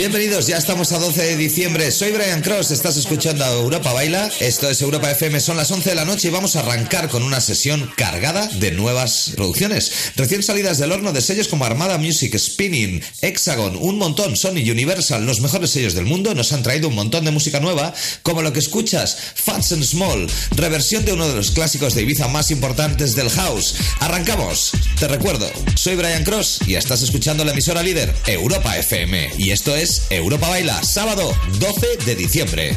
[0.00, 1.90] Bienvenidos, ya estamos a 12 de diciembre.
[1.90, 4.30] Soy Brian Cross, estás escuchando a Europa Baila.
[4.40, 7.22] Esto es Europa FM, son las 11 de la noche y vamos a arrancar con
[7.22, 9.92] una sesión cargada de nuevas producciones.
[10.16, 15.26] Recién salidas del horno de sellos como Armada Music, Spinning, Hexagon, un montón, Sony, Universal,
[15.26, 18.54] los mejores sellos del mundo, nos han traído un montón de música nueva, como lo
[18.54, 23.14] que escuchas, Fats and Small, reversión de uno de los clásicos de Ibiza más importantes
[23.16, 23.74] del house.
[23.98, 24.70] Arrancamos.
[24.98, 29.32] Te recuerdo, soy Brian Cross y estás escuchando la emisora líder Europa FM.
[29.36, 32.76] Y esto es Europa Baila, sábado 12 de diciembre.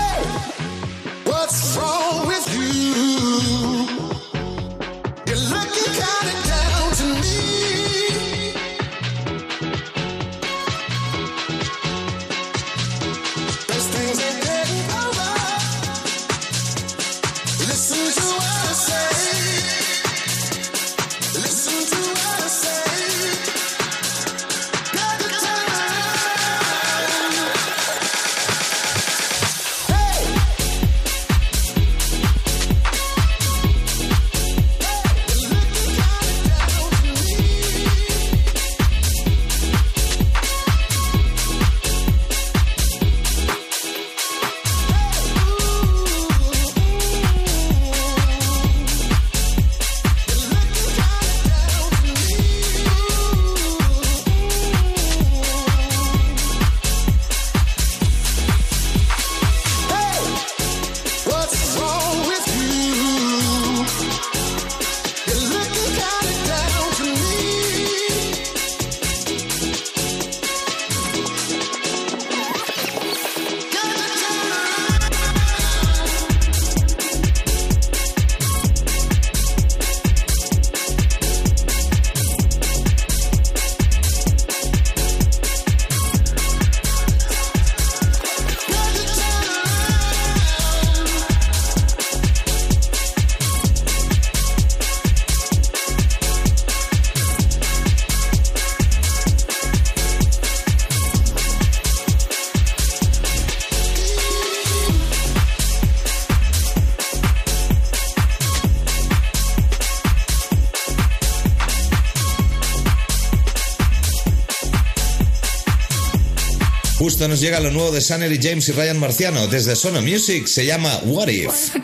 [117.21, 120.47] Justo nos llega lo nuevo de Sanner y James y Ryan Marciano desde Sono Music,
[120.47, 121.75] se llama What If.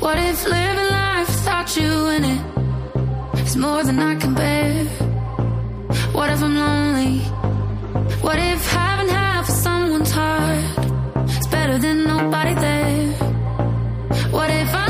[0.00, 2.40] What if living life without you in it
[3.46, 4.86] is more than I can bear?
[6.12, 7.20] What if I'm lonely?
[8.20, 10.64] What if having half of someone's heart
[11.38, 13.12] is better than nobody there?
[14.32, 14.89] What if I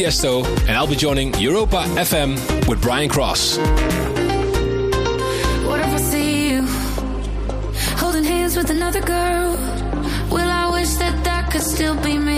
[0.00, 2.30] Tiesto, and I'll be joining Europa FM
[2.66, 3.58] with Brian Cross.
[5.68, 6.62] What if I see you
[7.98, 9.50] holding hands with another girl?
[10.30, 12.29] Will I wish that that could still be me?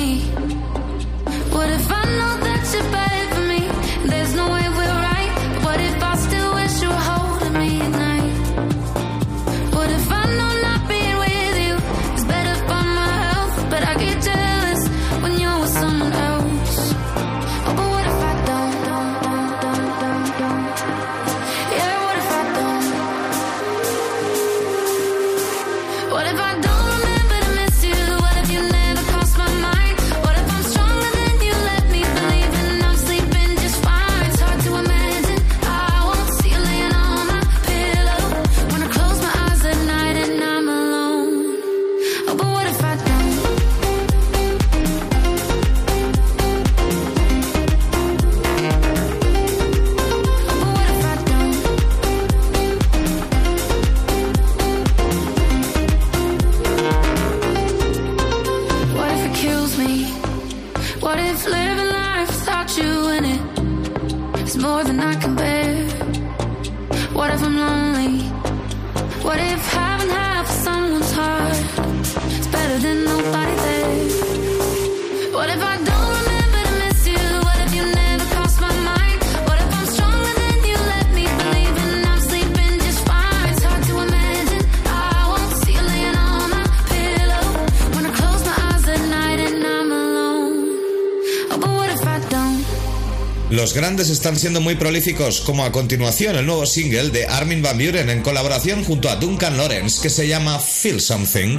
[93.74, 98.10] grandes están siendo muy prolíficos, como a continuación el nuevo single de Armin Van Buren
[98.10, 101.58] en colaboración junto a Duncan Lawrence que se llama Feel Something.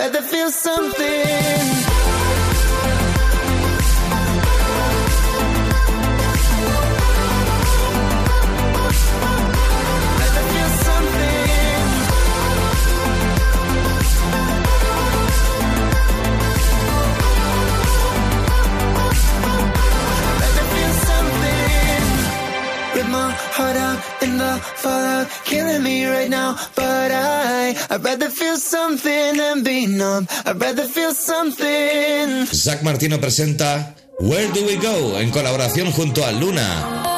[0.00, 1.89] rather feel something.
[27.90, 30.28] I'd rather feel something than be numb.
[30.46, 32.46] I'd rather feel something.
[32.46, 37.09] Zach Martino presenta Where Do We Go en colaboración junto a Luna.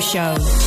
[0.00, 0.59] show.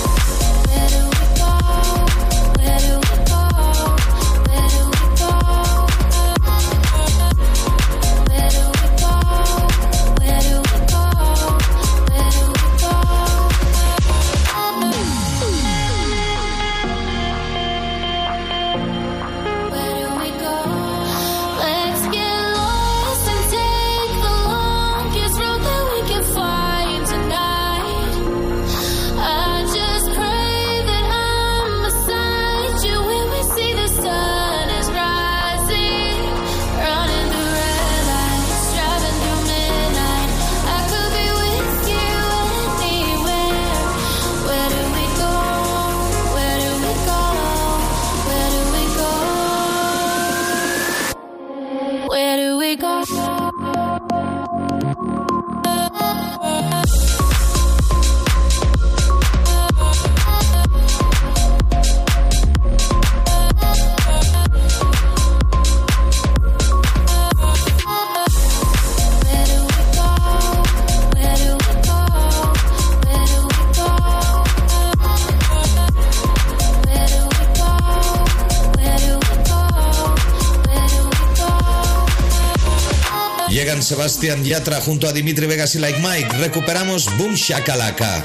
[84.23, 86.37] Sebastián Yatra junto a Dimitri Vegas y Like Mike.
[86.37, 88.23] Recuperamos Boom Shakalaka.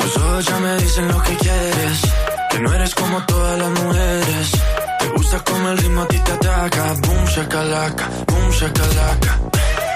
[0.00, 2.00] Tus ojos ya me dicen lo que quieres,
[2.50, 4.50] que no eres como todas las mujeres.
[4.98, 6.94] Te gusta como el ritmo a ti te ataca.
[6.94, 9.40] Boom Shakalaka, Boom Shakalaka.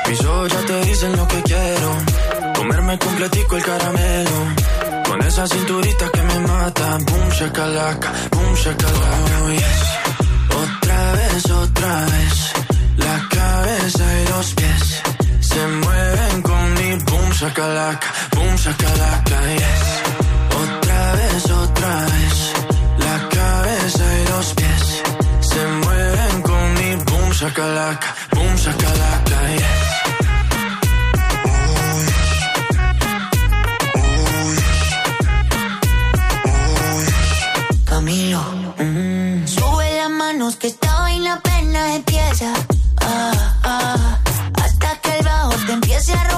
[0.09, 1.97] Mis ojos ya te dicen lo que quiero,
[2.55, 4.78] comerme completico el caramelo
[5.09, 9.81] con esa cinturita que me mata, boom shakalaka, boom shakalaka, oh, yes.
[10.63, 12.53] Otra vez, otra vez,
[12.99, 15.03] la cabeza y los pies
[15.41, 19.81] se mueven con mi boom shakalaka, boom shakalaka, yes.
[20.63, 22.37] Otra vez, otra vez,
[22.99, 25.03] la cabeza y los pies
[25.41, 29.18] se mueven con mi boom shakalaka, boom shakalaka.
[38.09, 42.55] Sube las manos que esta vaina apenas empieza.
[43.03, 44.19] Ah, ah.
[44.63, 46.38] Hasta que el bajo te empiece a romper.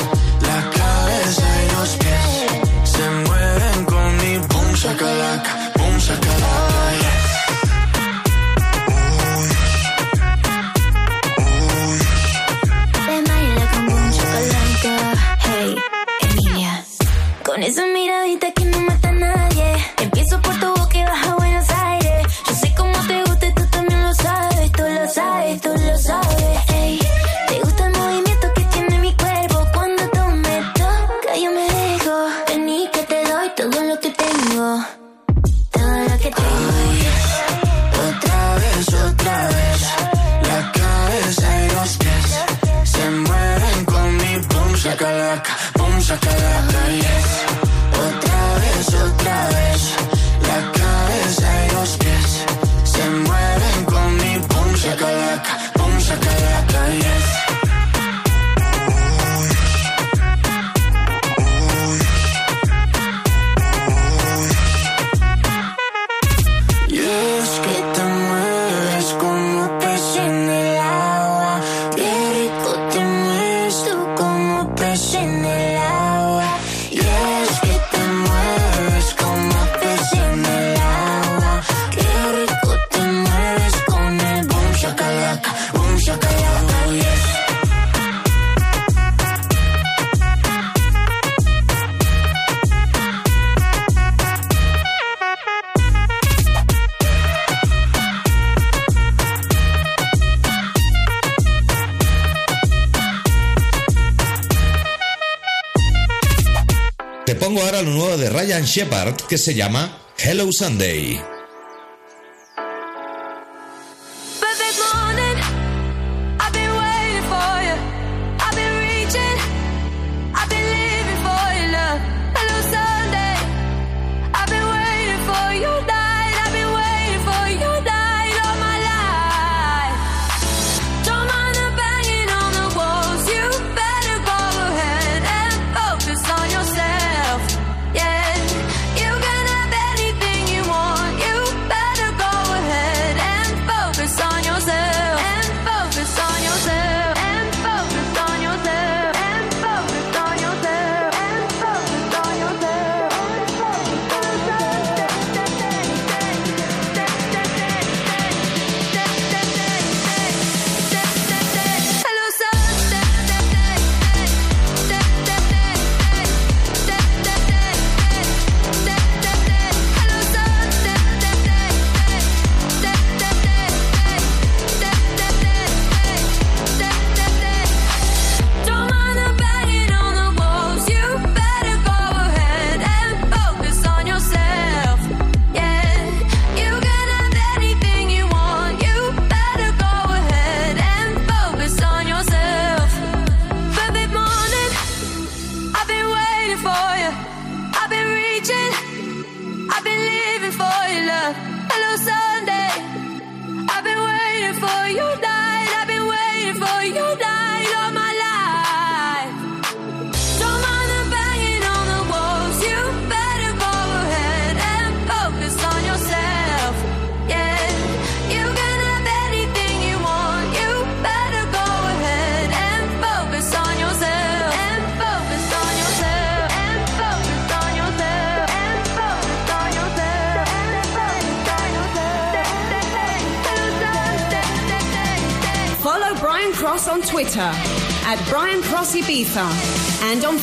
[108.71, 111.30] Shepard que se llama Hello Sunday.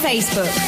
[0.09, 0.67] Facebook.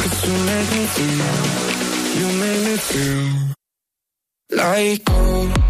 [0.00, 1.26] Cause you make me feel.
[2.18, 5.69] You make me feel like home.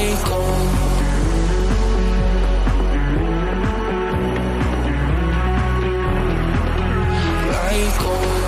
[0.00, 0.24] Like
[8.04, 8.39] gold.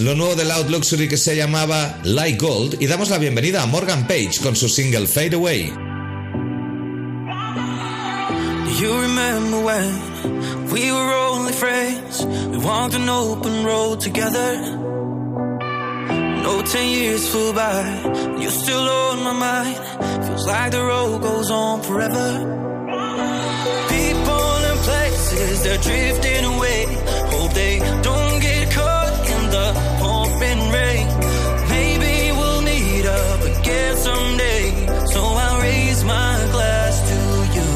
[0.00, 3.66] Lo nuevo de Loud Luxury que se llamaba Like Gold y damos la bienvenida a
[3.66, 5.72] Morgan Page con su single Fade Away.
[8.80, 12.24] You remember when we were only friends?
[12.24, 14.60] We walked an open road together.
[16.42, 17.84] No, ten years flew by,
[18.40, 19.76] you're still on my mind.
[20.26, 22.28] Feels like the road goes on forever.
[23.88, 27.03] People and places, they're drifting away.
[35.14, 37.18] So I'll raise my glass to
[37.56, 37.70] you.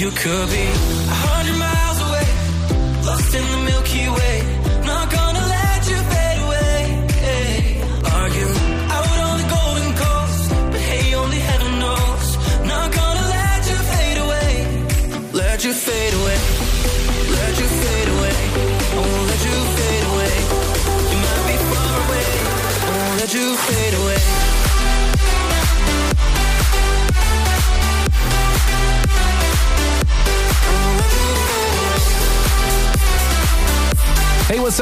[0.00, 0.66] You could be
[1.14, 2.26] a hundred miles away,
[3.06, 3.67] lost in the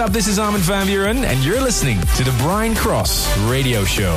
[0.07, 0.13] up?
[0.13, 4.15] This is Armin van Buuren, and you're listening to the Brian Cross Radio Show.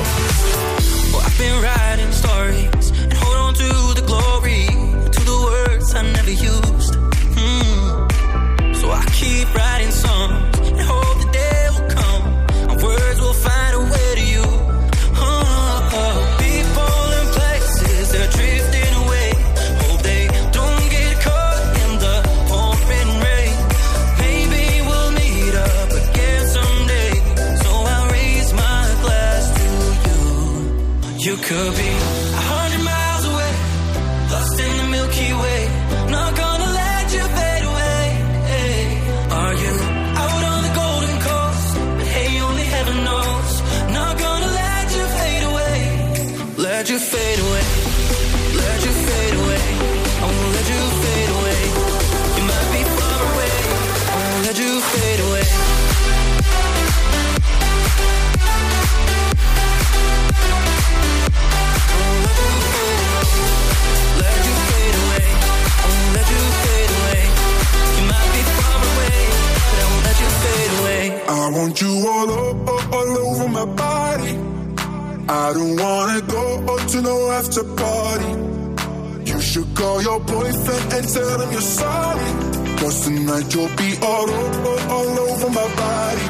[1.12, 4.65] Well, I've been writing stories and hold on to the glory,
[5.15, 6.95] to the words I never used.
[7.38, 8.73] Hmm.
[8.73, 9.68] So I keep writing
[31.49, 31.78] could
[71.69, 74.32] want you all, o- all over my body.
[75.29, 78.32] I don't wanna go to no after party.
[79.29, 82.29] You should call your boyfriend and tell him you're sorry.
[82.79, 84.29] Cause tonight you'll be all,
[84.95, 86.25] all over my body.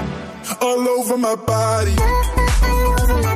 [0.62, 1.95] All over my body.
[1.97, 3.36] all over my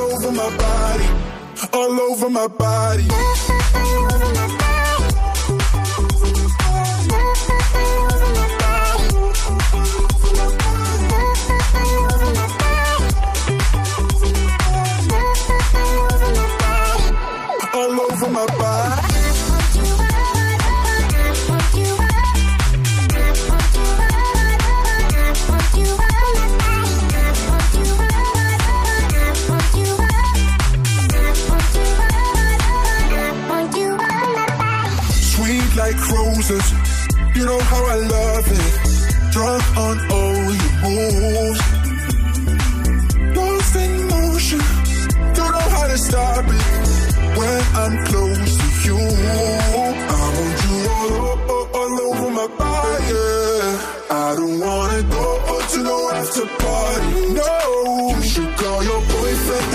[0.41, 1.07] my body,
[1.73, 3.90] all over my body.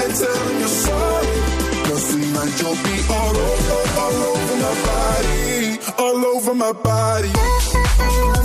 [0.02, 1.38] And tell him you're sorry.
[1.86, 8.35] Cause tonight you'll be all over, all over my body, all over my body.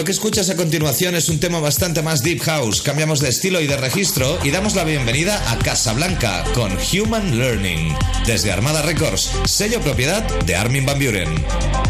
[0.00, 2.80] Lo que escuchas a continuación es un tema bastante más deep house.
[2.80, 7.94] Cambiamos de estilo y de registro y damos la bienvenida a Casablanca con Human Learning.
[8.26, 11.89] Desde Armada Records, sello propiedad de Armin Van Buren.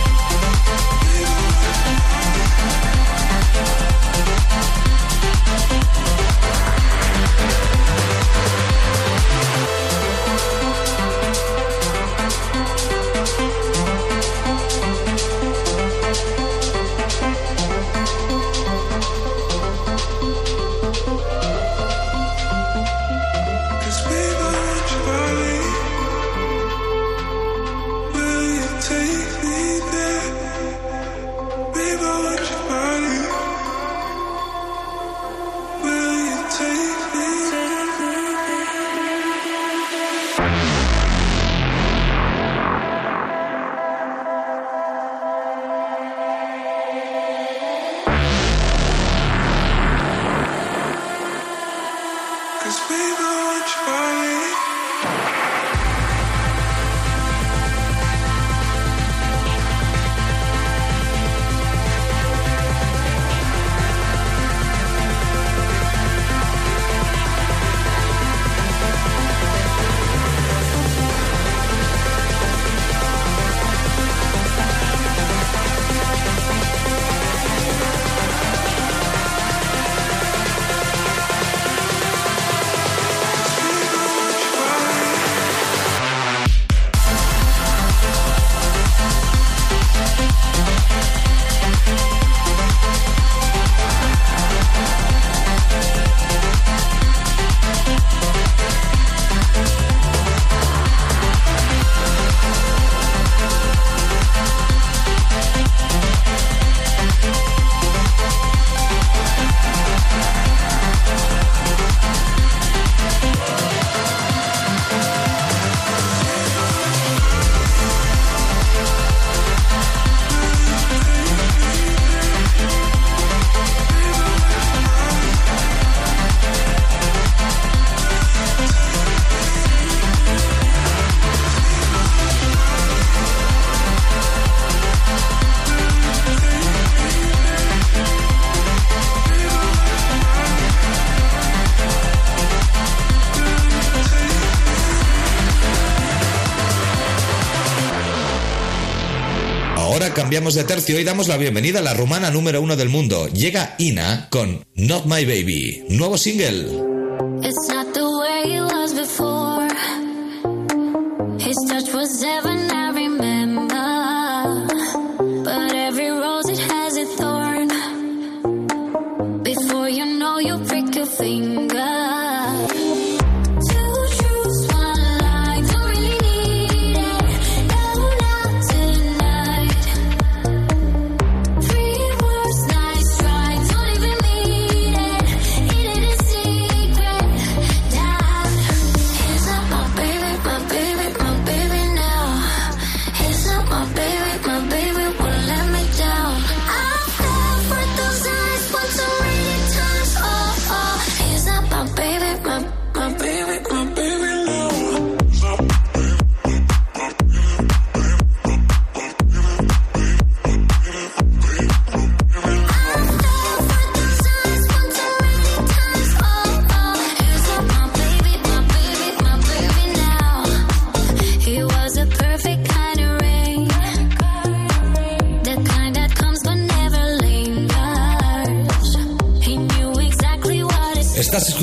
[150.41, 153.27] cambiamos de tercio y damos la bienvenida a la rumana número uno del mundo.
[153.27, 156.90] Llega Ina con Not My Baby, nuevo single.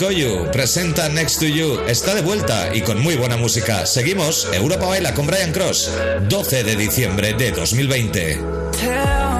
[0.00, 1.80] Koyu presenta Next to You.
[1.86, 3.84] Está de vuelta y con muy buena música.
[3.84, 5.90] Seguimos Europa Baila con Brian Cross,
[6.26, 9.39] 12 de diciembre de 2020.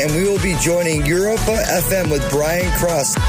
[0.00, 3.19] and we will be joining Europa FM with Brian Cross.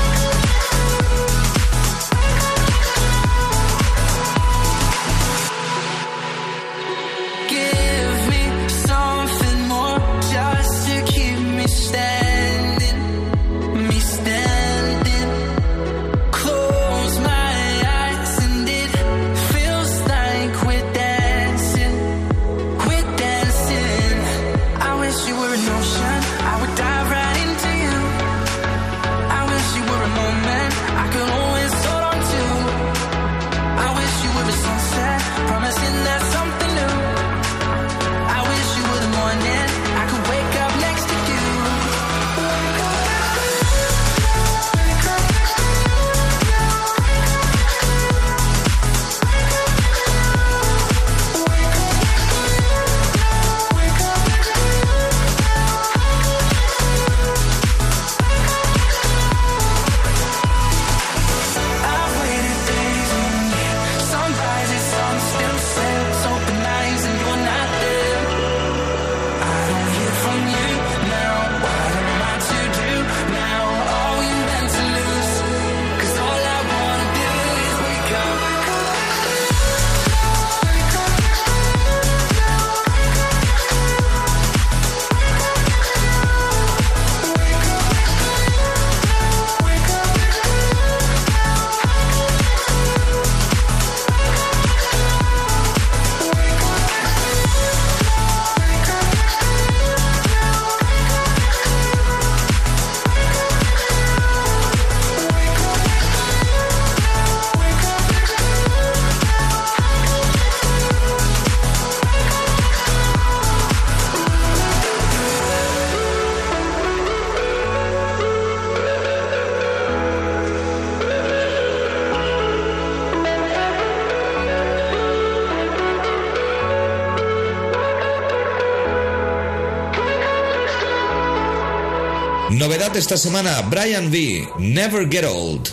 [132.51, 135.69] Novedad esta semana, Brian V, Never Get Old.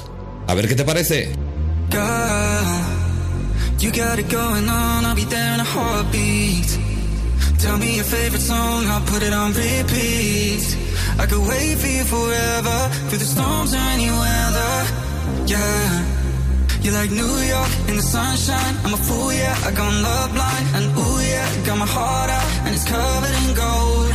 [0.46, 1.34] A ver qué te parece.
[3.80, 6.78] You got it going on, I'll be there in a heartbeat.
[7.58, 10.76] Tell me your favorite song, I'll put it on repeat.
[11.18, 14.86] I could wait for you forever, through the storms or any weather.
[15.46, 16.04] Yeah.
[16.80, 18.76] You're like New York in the sunshine.
[18.84, 19.66] I'm a fool, yeah.
[19.66, 20.66] I gone love blind.
[20.76, 21.66] And ooh, yeah.
[21.66, 24.14] Got my heart out and it's covered in gold.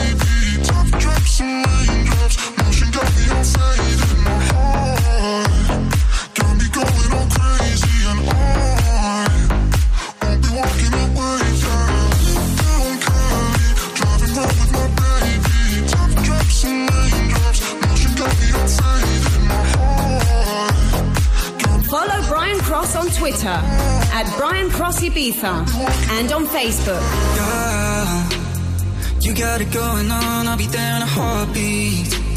[26.11, 27.01] And on Facebook.
[27.35, 32.30] Girl, you got it going on, I'll be there in a heartbeat.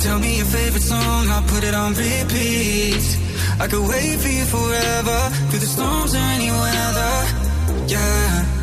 [0.00, 3.04] Tell me your favorite song, I'll put it on repeat.
[3.60, 7.14] I could wait for you forever, through the storms or any weather.
[7.86, 8.60] Yeah.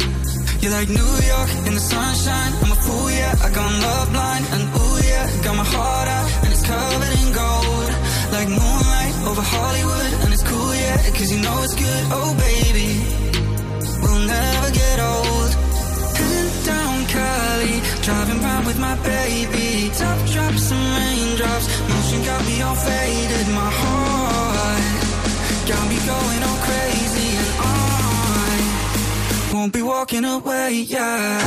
[0.61, 2.51] You're like New York in the sunshine.
[2.63, 3.45] I'm a fool, yeah.
[3.45, 4.45] I got love blind.
[4.53, 5.25] And ooh, yeah.
[5.43, 7.89] Got my heart out and it's covered in gold.
[8.35, 10.11] Like moonlight over Hollywood.
[10.23, 10.97] And it's cool, yeah.
[11.15, 12.03] Cause you know it's good.
[12.17, 12.89] Oh, baby.
[14.01, 15.51] We'll never get old.
[16.17, 17.75] Heading down Cali.
[18.01, 19.91] Driving round with my baby.
[19.93, 20.19] Top
[29.67, 31.39] won't be walking away, yeah.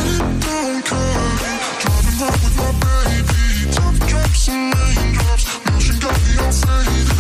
[1.83, 3.73] Driving round with my baby.
[3.73, 7.20] Top drops and raindrops, motion got me all faded.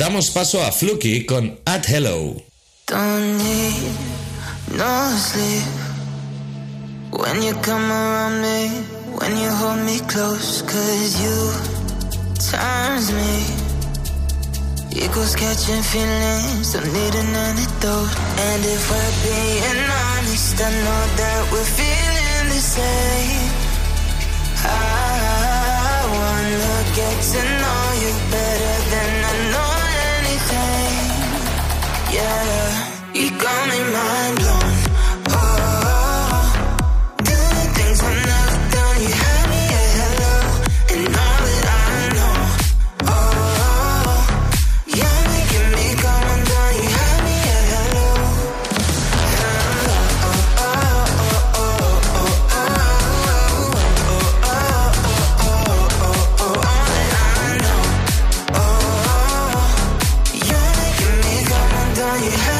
[0.00, 2.34] Damos paso a Fluky con At Hello.
[2.86, 3.92] Don't need
[4.78, 4.94] no
[5.28, 5.68] sleep
[7.10, 8.68] when you come around me,
[9.20, 11.36] when you hold me close, cause you
[12.48, 13.44] turns me.
[15.04, 18.16] Equals catching feelings, don't need an antidote.
[18.48, 23.52] And if we're being honest, I know that we're feeling the same.
[24.64, 28.49] I wanna get to know you better
[32.12, 34.59] Yeah, you got me mind blown.
[62.20, 62.59] You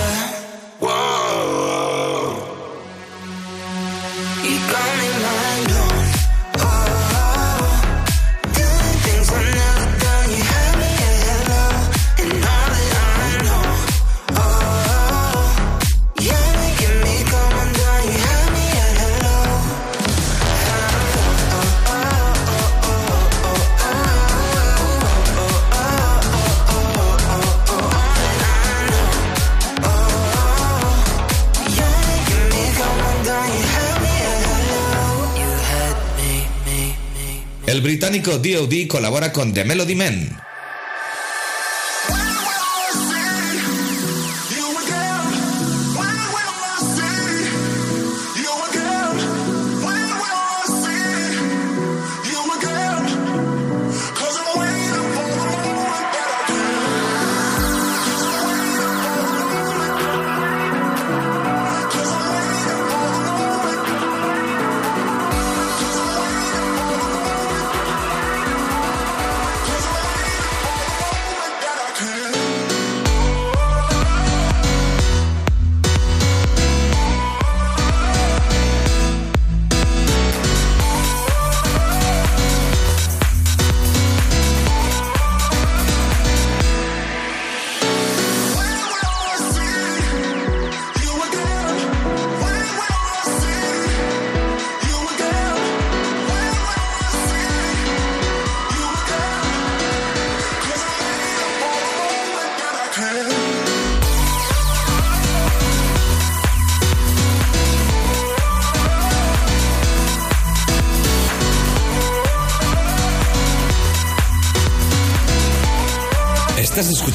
[37.71, 40.37] El británico DOD colabora con The Melody Men.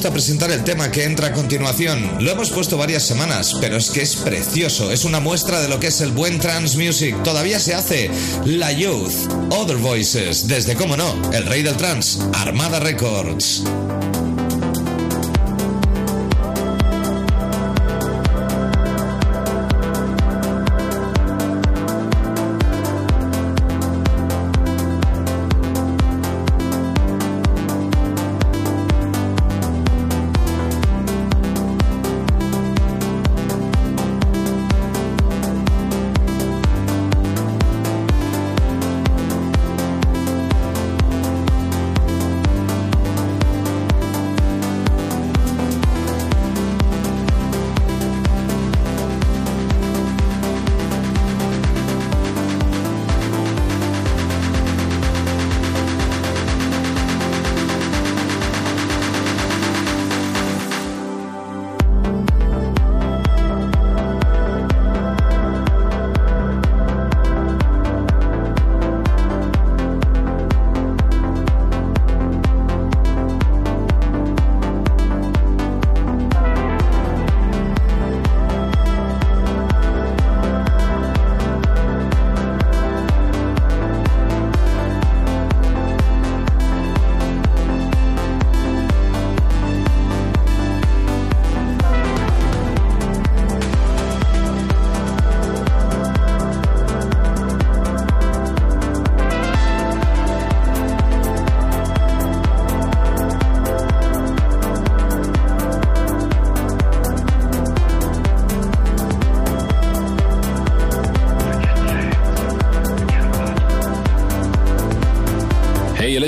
[0.00, 2.24] Gusta presentar el tema que entra a continuación?
[2.24, 4.90] Lo hemos puesto varias semanas, pero es que es precioso.
[4.90, 7.22] Es una muestra de lo que es el buen trance music.
[7.22, 8.10] Todavía se hace.
[8.46, 9.12] La Youth,
[9.50, 13.62] Other Voices, desde, cómo no, el rey del trance, Armada Records.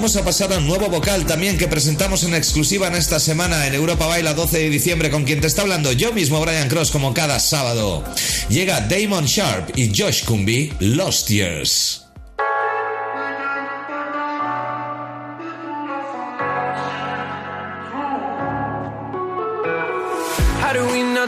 [0.00, 3.66] Vamos a pasar a un nuevo vocal también que presentamos en exclusiva en esta semana
[3.66, 6.90] en Europa Baila 12 de diciembre con quien te está hablando yo mismo Brian Cross
[6.90, 8.02] como cada sábado.
[8.48, 12.06] Llega Damon Sharp y Josh Cumby, Lost Years.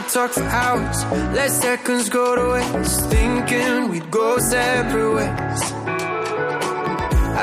[0.09, 1.03] talk for hours.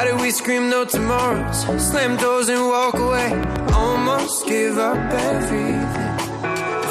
[0.01, 1.61] How do we scream no tomorrows?
[1.90, 3.30] Slam doors and walk away.
[3.74, 6.16] Almost give up everything.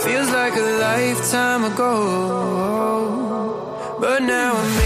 [0.05, 1.95] Feels like a lifetime ago.
[3.99, 4.77] But now I'm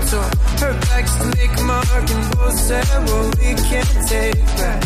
[0.00, 0.20] photo.
[0.62, 4.82] Her back's to make a mark, and both said what we can't take back.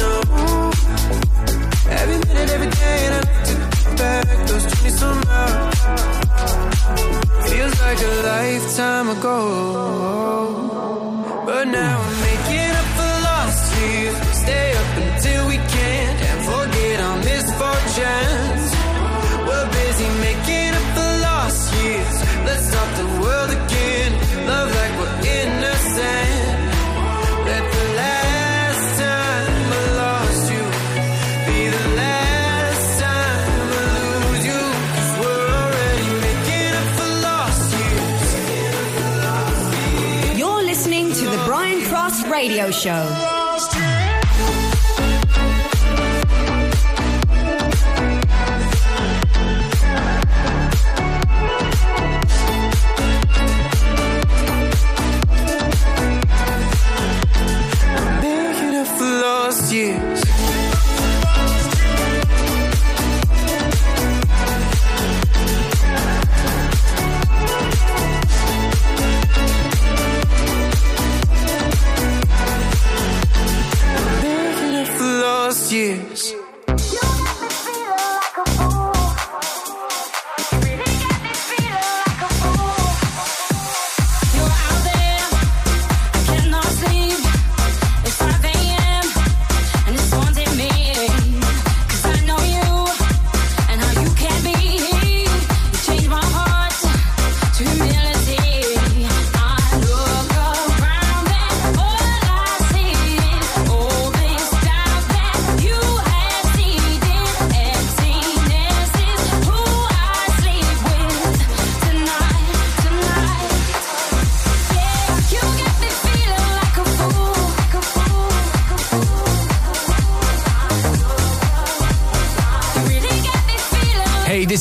[0.00, 0.12] No.
[2.00, 5.78] Every minute, every day, and I look back those 20 some hours.
[7.50, 10.03] Feels like a lifetime ago.
[42.84, 43.23] Show.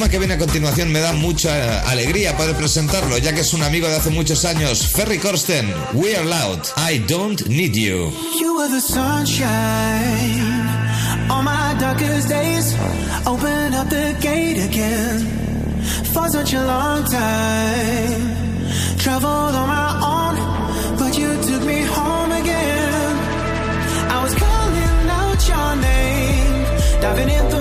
[0.00, 3.62] Tema que viene a continuación me da mucha alegría poder presentarlo, ya que es un
[3.62, 5.70] amigo de hace muchos años, Ferry Corsten.
[5.92, 6.60] We are loud.
[6.78, 8.10] I don't need you.
[8.40, 9.40] You were the sunshine
[11.28, 12.74] on my darkest days.
[13.26, 15.20] Open up the gate again
[16.14, 18.36] for such a long time.
[18.96, 23.16] Traveled on my own, but you took me home again.
[24.08, 27.59] I was calling out your name, diving in the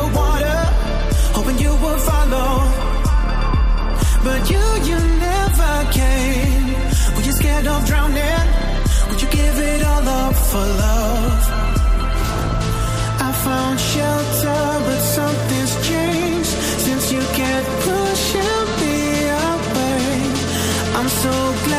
[4.39, 6.67] But you, you never came.
[7.13, 8.47] Were you scared of drowning?
[9.09, 11.43] Would you give it all up for love?
[13.27, 20.07] I found shelter, but something's changed since you kept pushing me away.
[20.97, 21.33] I'm so
[21.65, 21.78] glad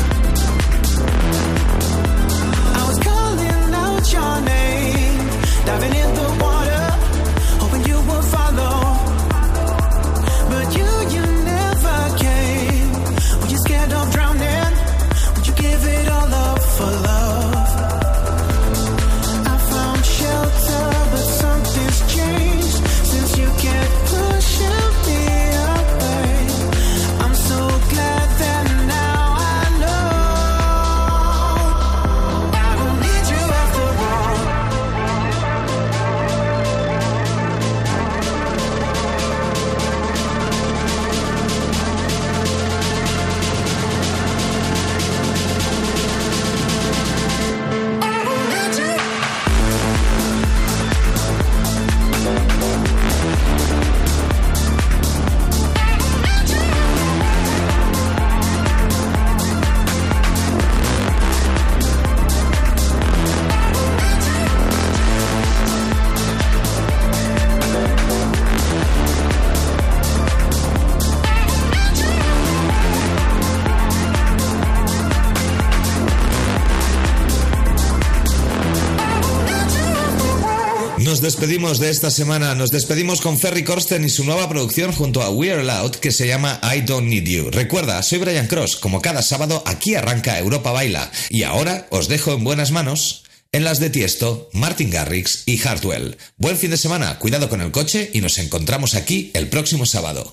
[81.61, 85.51] De esta semana, nos despedimos con Ferry Corsten y su nueva producción junto a We
[85.51, 87.51] Are Loud que se llama I Don't Need You.
[87.51, 92.33] Recuerda, soy Brian Cross, como cada sábado aquí arranca Europa Baila y ahora os dejo
[92.33, 96.17] en buenas manos en las de Tiesto, Martin Garrix y Hartwell.
[96.37, 100.29] Buen fin de semana, cuidado con el coche y nos encontramos aquí el próximo sábado.